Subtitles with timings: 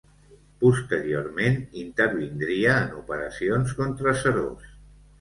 [0.63, 4.71] Posteriorment intervindria en operacions contra Seròs.